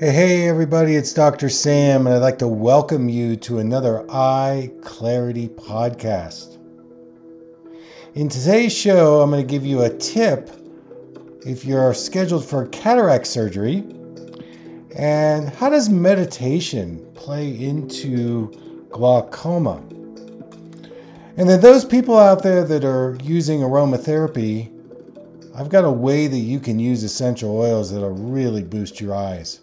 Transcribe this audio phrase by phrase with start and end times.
[0.00, 1.50] Hey, everybody, it's Dr.
[1.50, 6.56] Sam, and I'd like to welcome you to another Eye Clarity podcast.
[8.14, 10.48] In today's show, I'm going to give you a tip
[11.44, 13.84] if you're scheduled for cataract surgery
[14.96, 18.50] and how does meditation play into
[18.90, 19.82] glaucoma.
[21.36, 24.72] And then, those people out there that are using aromatherapy,
[25.54, 29.60] I've got a way that you can use essential oils that'll really boost your eyes.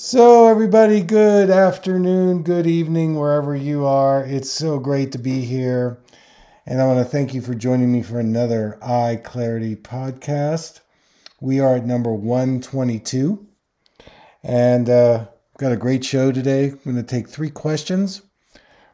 [0.00, 4.24] So, everybody, good afternoon, good evening, wherever you are.
[4.24, 5.98] It's so great to be here.
[6.66, 10.82] And I want to thank you for joining me for another Eye Clarity podcast.
[11.40, 13.44] We are at number 122.
[14.44, 15.26] And uh,
[15.58, 16.66] got a great show today.
[16.66, 18.22] I'm going to take three questions.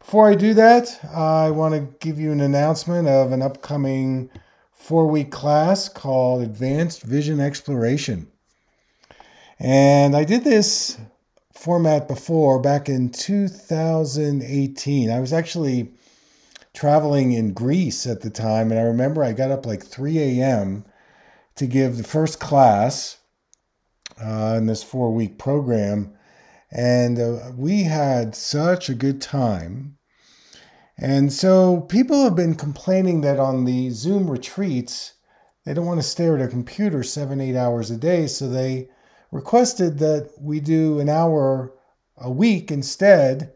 [0.00, 4.30] Before I do that, I want to give you an announcement of an upcoming
[4.72, 8.26] four week class called Advanced Vision Exploration.
[9.60, 10.98] And I did this
[11.52, 15.10] format before back in 2018.
[15.10, 15.92] I was actually
[16.74, 20.84] traveling in Greece at the time, and I remember I got up like 3 a.m.
[21.56, 23.18] to give the first class
[24.22, 26.14] uh, in this four week program.
[26.70, 29.96] And uh, we had such a good time.
[30.96, 35.14] And so people have been complaining that on the Zoom retreats,
[35.64, 38.26] they don't want to stare at a computer seven, eight hours a day.
[38.26, 38.88] So they
[39.30, 41.72] requested that we do an hour
[42.16, 43.52] a week instead,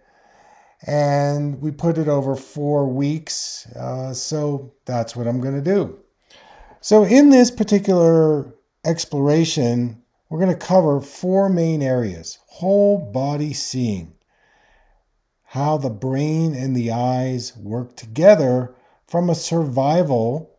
[0.87, 3.67] and we put it over four weeks.
[3.75, 5.98] Uh, so that's what I'm going to do.
[6.81, 8.53] So, in this particular
[8.84, 14.14] exploration, we're going to cover four main areas whole body seeing,
[15.45, 18.75] how the brain and the eyes work together
[19.07, 20.59] from a survival,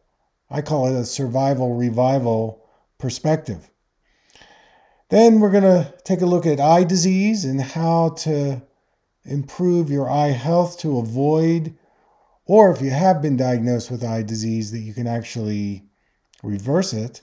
[0.50, 2.64] I call it a survival revival
[3.00, 3.70] perspective.
[5.14, 8.64] Then we're going to take a look at eye disease and how to
[9.26, 11.78] improve your eye health to avoid,
[12.46, 15.84] or if you have been diagnosed with eye disease, that you can actually
[16.42, 17.22] reverse it.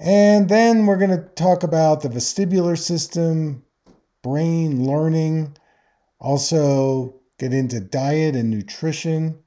[0.00, 3.62] And then we're going to talk about the vestibular system,
[4.24, 5.56] brain learning,
[6.18, 9.38] also get into diet and nutrition.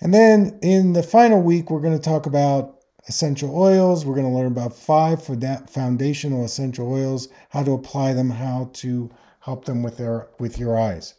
[0.00, 4.04] And then in the final week, we're going to talk about essential oils.
[4.04, 9.10] We're going to learn about five foundational essential oils, how to apply them, how to
[9.40, 11.14] help them with their with your eyes.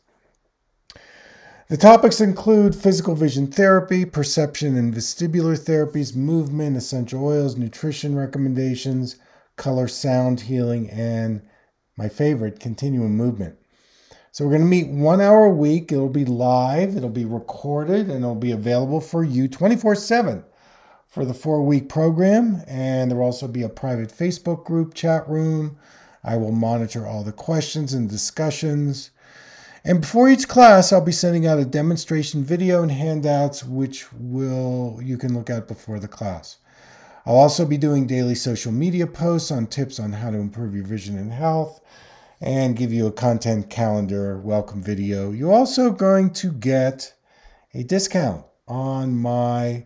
[1.69, 9.15] The topics include physical vision therapy, perception and vestibular therapies, movement, essential oils, nutrition recommendations,
[9.55, 11.41] color sound healing, and
[11.97, 13.55] my favorite, continuum movement.
[14.31, 15.91] So we're going to meet one hour a week.
[15.91, 20.43] It'll be live, it'll be recorded, and it'll be available for you 24 7
[21.13, 22.63] for the four week program.
[22.67, 25.77] And there will also be a private Facebook group, chat room.
[26.23, 29.11] I will monitor all the questions and discussions.
[29.85, 34.99] And before each class, I'll be sending out a demonstration video and handouts, which will
[35.03, 36.57] you can look at before the class.
[37.27, 40.85] I'll also be doing daily social media posts on tips on how to improve your
[40.85, 41.79] vision and health
[42.41, 45.31] and give you a content calendar welcome video.
[45.31, 47.13] You're also going to get
[47.75, 49.85] a discount on my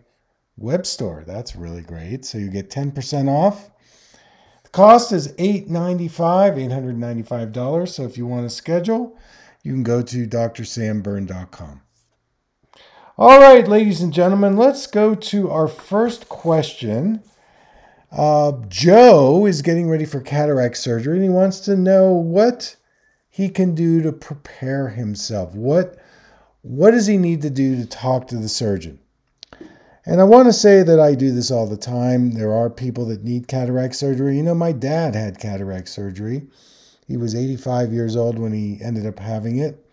[0.58, 1.24] web store.
[1.26, 2.24] That's really great.
[2.24, 3.70] So you get 10% off.
[4.64, 7.88] The cost is 895, $895.
[7.88, 9.16] So if you want to schedule,
[9.62, 11.82] you can go to drsamberne.com.
[13.16, 17.22] All right, ladies and gentlemen, let's go to our first question.
[18.12, 22.76] Uh, Joe is getting ready for cataract surgery and he wants to know what
[23.28, 25.54] he can do to prepare himself.
[25.54, 25.98] What,
[26.62, 29.00] what does he need to do to talk to the surgeon?
[30.08, 32.32] And I want to say that I do this all the time.
[32.32, 34.38] There are people that need cataract surgery.
[34.38, 36.46] You know, my dad had cataract surgery.
[37.06, 39.84] He was 85 years old when he ended up having it.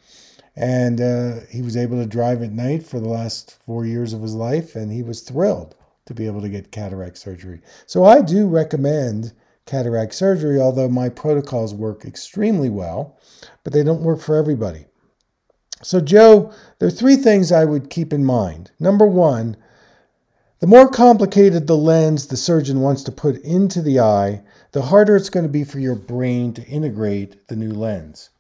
[0.56, 4.22] And uh, he was able to drive at night for the last four years of
[4.22, 4.74] his life.
[4.74, 5.76] And he was thrilled
[6.06, 7.60] to be able to get cataract surgery.
[7.86, 9.34] So I do recommend
[9.66, 13.20] cataract surgery, although my protocols work extremely well,
[13.66, 14.86] but they don't work for everybody.
[15.84, 18.72] So, Joe, there are three things I would keep in mind.
[18.80, 19.58] Number one,
[20.66, 24.42] the more complicated the lens the surgeon wants to put into the eye,
[24.72, 28.32] the harder it's going to be for your brain to integrate the new lens.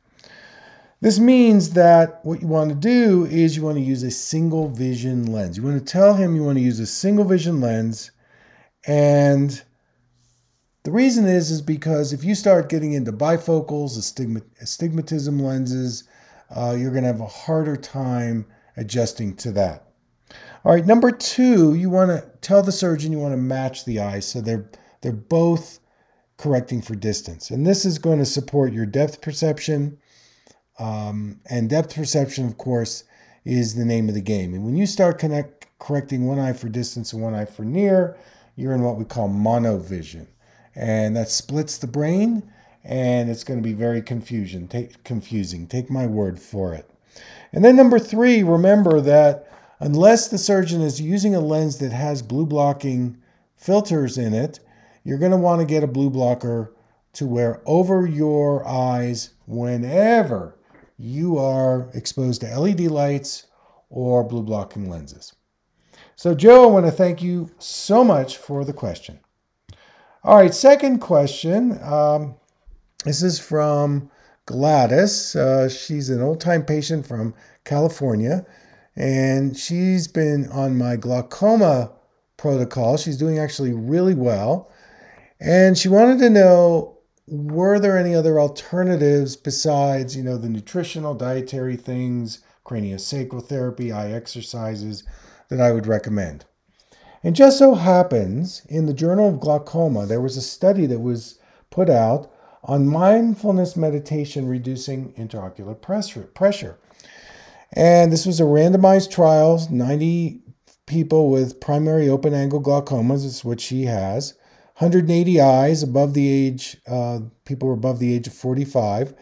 [1.01, 4.69] This means that what you want to do is you want to use a single
[4.69, 5.55] vision lens.
[5.55, 8.09] You want to tell him you want to use a single vision lens
[8.87, 9.61] and
[10.81, 13.99] the reason is is because if you start getting into bifocals,
[14.59, 16.05] astigmatism lenses,
[16.49, 19.85] uh, you're going to have a harder time adjusting to that.
[20.65, 23.99] All right, number two, you want to tell the surgeon you want to match the
[23.99, 24.67] eyes so they're
[25.01, 25.79] they're both
[26.37, 27.51] correcting for distance.
[27.51, 29.99] And this is going to support your depth perception.
[30.79, 33.03] Um, and depth perception, of course,
[33.45, 34.55] is the name of the game.
[34.55, 38.17] And when you start connect, correcting one eye for distance and one eye for near,
[38.55, 40.25] you're in what we call monovision.
[40.73, 42.41] And that splits the brain,
[42.83, 45.67] and it's going to be very confusion, take, confusing.
[45.67, 46.89] Take my word for it.
[47.53, 52.21] And then number three, remember that unless the surgeon is using a lens that has
[52.21, 53.17] blue blocking
[53.55, 54.59] filters in it,
[55.03, 56.73] you're going to want to get a blue blocker
[57.13, 60.57] to wear over your eyes whenever
[60.97, 63.47] you are exposed to LED lights
[63.89, 65.33] or blue blocking lenses.
[66.15, 69.19] So, Joe, I want to thank you so much for the question.
[70.23, 71.77] All right, second question.
[71.83, 72.35] Um,
[73.03, 74.09] this is from
[74.45, 75.35] Gladys.
[75.35, 77.33] Uh, she's an old time patient from
[77.63, 78.45] California,
[78.95, 81.91] and she's been on my glaucoma
[82.37, 82.97] protocol.
[82.97, 84.71] She's doing actually really well.
[85.39, 86.97] And she wanted to know
[87.27, 94.11] were there any other alternatives besides, you know, the nutritional, dietary things, craniosacral therapy, eye
[94.11, 95.03] exercises
[95.49, 96.45] that I would recommend?
[97.23, 101.39] And just so happens, in the Journal of Glaucoma, there was a study that was
[101.71, 102.31] put out
[102.63, 106.77] on mindfulness meditation reducing intraocular pressure.
[107.75, 110.39] And this was a randomized trial, 90
[110.85, 114.33] people with primary open angle glaucomas, is what she has.
[114.77, 119.13] 180 eyes above the age, uh, people were above the age of 45.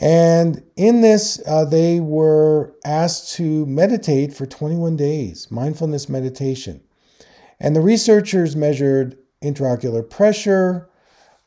[0.00, 6.80] And in this, uh, they were asked to meditate for 21 days, mindfulness meditation.
[7.60, 10.88] And the researchers measured intraocular pressure.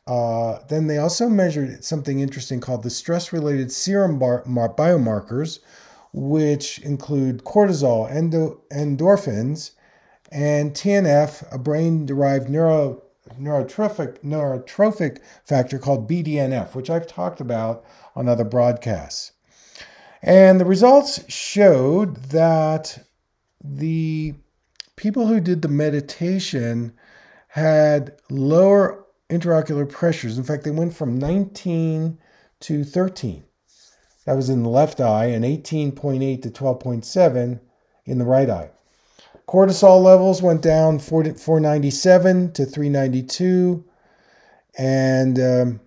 [0.06, 5.58] Uh, then they also measured something interesting called the stress related serum bar- biomarkers,
[6.12, 9.72] which include cortisol, endo- endorphins,
[10.30, 13.02] and TNF, a brain derived neuro,
[13.40, 17.84] neurotrophic, neurotrophic factor called BDNF, which I've talked about
[18.14, 19.32] on other broadcasts.
[20.22, 23.06] And the results showed that
[23.62, 24.34] the
[24.96, 26.92] people who did the meditation
[27.48, 30.38] had lower intraocular pressures.
[30.38, 32.18] In fact, they went from 19
[32.60, 33.44] to 13.
[34.28, 37.60] That was in the left eye, and 18.8 to 12.7
[38.04, 38.68] in the right eye.
[39.48, 43.84] Cortisol levels went down 497 to 392,
[44.76, 45.80] and um,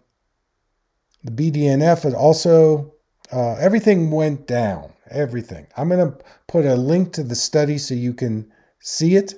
[1.23, 2.95] the BDNF also,
[3.31, 4.91] uh, everything went down.
[5.11, 5.67] Everything.
[5.77, 6.17] I'm going to
[6.47, 9.35] put a link to the study so you can see it.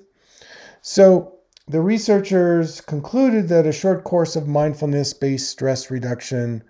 [0.82, 6.64] So, the researchers concluded that a short course of mindfulness based stress reduction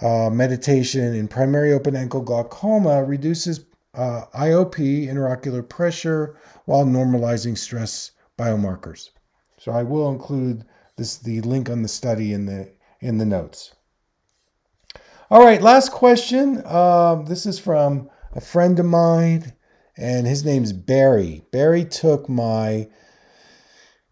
[0.00, 8.12] uh, meditation in primary open angle glaucoma reduces uh, IOP, intraocular pressure, while normalizing stress
[8.38, 9.10] biomarkers.
[9.58, 10.64] So I will include
[10.96, 12.70] this the link on the study in the
[13.00, 13.74] in the notes.
[15.30, 16.64] All right, last question.
[16.66, 19.52] Um, this is from a friend of mine,
[19.96, 21.42] and his name's Barry.
[21.52, 22.88] Barry took my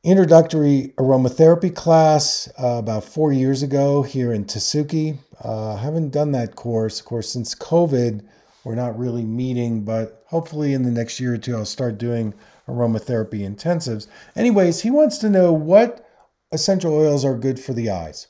[0.05, 5.19] introductory aromatherapy class uh, about four years ago here in Tesuque.
[5.43, 8.23] Uh, haven't done that course, of course, since COVID.
[8.65, 12.35] We're not really meeting, but hopefully in the next year or two, I'll start doing
[12.67, 14.09] aromatherapy intensives.
[14.37, 16.07] Anyways, he wants to know what
[16.53, 18.27] essential oils are good for the eyes.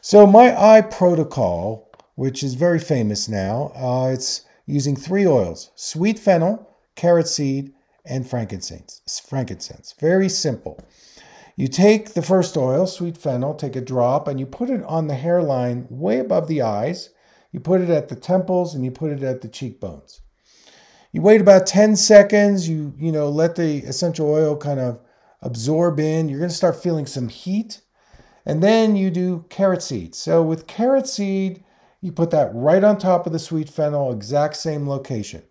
[0.00, 6.18] So, my eye protocol, which is very famous now, uh, it's using three oils sweet
[6.18, 7.72] fennel, carrot seed,
[8.04, 9.00] and frankincense.
[9.28, 9.94] Frankincense.
[10.00, 10.80] Very simple.
[11.62, 15.06] You take the first oil, sweet fennel, take a drop, and you put it on
[15.06, 17.10] the hairline way above the eyes.
[17.52, 20.22] You put it at the temples and you put it at the cheekbones.
[21.12, 24.98] You wait about 10 seconds, you you know, let the essential oil kind of
[25.40, 26.28] absorb in.
[26.28, 27.80] You're going to start feeling some heat.
[28.44, 30.16] And then you do carrot seed.
[30.16, 31.62] So with carrot seed,
[32.00, 35.44] you put that right on top of the sweet fennel, exact same location.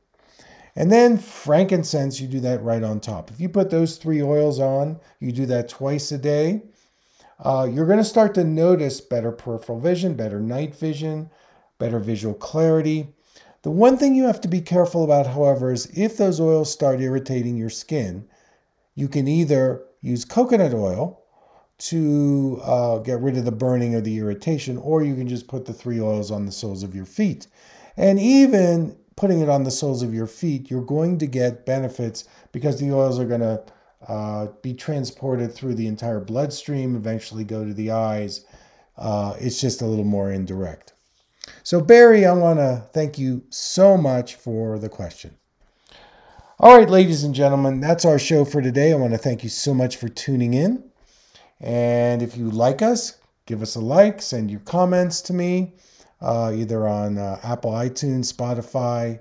[0.76, 3.30] And then frankincense, you do that right on top.
[3.30, 6.64] If you put those three oils on, you do that twice a day,
[7.44, 11.30] uh, you're going to start to notice better peripheral vision, better night vision,
[11.80, 13.14] better visual clarity.
[13.64, 17.02] The one thing you have to be careful about, however, is if those oils start
[17.02, 18.28] irritating your skin,
[18.96, 21.24] you can either use coconut oil
[21.80, 25.66] to uh, get rid of the burning or the irritation, or you can just put
[25.66, 27.48] the three oils on the soles of your feet.
[27.98, 32.26] And even putting it on the soles of your feet, you're going to get benefits
[32.52, 33.64] because the oils are going to
[34.08, 38.46] uh, be transported through the entire bloodstream, eventually go to the eyes.
[38.98, 40.94] Uh, it's just a little more indirect.
[41.64, 45.38] So, Barry, I want to thank you so much for the question.
[46.60, 48.92] All right, ladies and gentlemen, that's our show for today.
[48.92, 50.84] I want to thank you so much for tuning in.
[51.60, 55.74] And if you like us, give us a like, send your comments to me,
[56.22, 59.20] uh, either on uh, Apple iTunes, Spotify,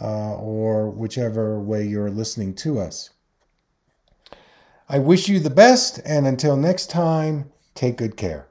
[0.00, 3.10] uh, or whichever way you're listening to us.
[4.88, 8.47] I wish you the best, and until next time, take good care.